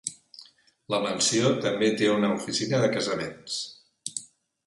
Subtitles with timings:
[0.93, 3.59] La mansió també té una oficina de casaments.